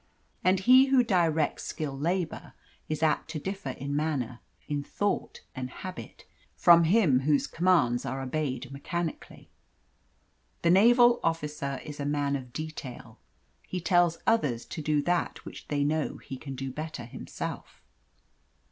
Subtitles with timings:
[0.43, 2.53] And he who directs skilled labour
[2.89, 8.19] is apt to differ in manner, in thought and habit, from him whose commands are
[8.19, 9.51] obeyed mechanically.
[10.63, 13.19] The naval officer is a man of detail
[13.67, 17.83] he tells others to do that which they know he can do better himself.